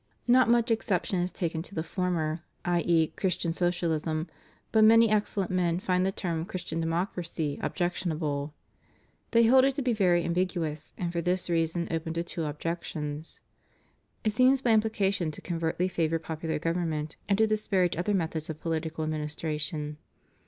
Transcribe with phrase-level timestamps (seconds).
[0.27, 4.25] Not much ex ception is taken to the former, i.e., Christian Socialism,
[4.71, 8.51] but many excellent men find the term Christian Democracy objectionable.
[9.29, 13.41] They hold it to be very ambiguous and for this reason open to two objections.
[14.23, 18.49] It seems by im plication to covertly favor popular government, and to disparage other methods
[18.49, 19.97] of political administration.